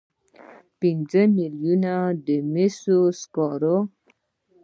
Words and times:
پنځه 0.79 1.21
میلیونه 1.37 1.93
د 2.25 2.27
مسو 2.51 2.99
سکې. 3.19 3.75